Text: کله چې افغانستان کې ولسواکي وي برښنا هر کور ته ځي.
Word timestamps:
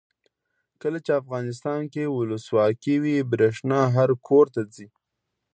کله 0.81 0.99
چې 1.05 1.11
افغانستان 1.21 1.81
کې 1.93 2.03
ولسواکي 2.15 2.95
وي 3.03 3.17
برښنا 3.31 3.79
هر 3.95 4.09
کور 4.27 4.45
ته 4.55 4.61
ځي. 4.73 4.87